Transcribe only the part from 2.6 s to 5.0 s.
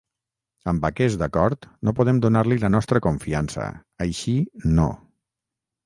la nostra confiança, així no.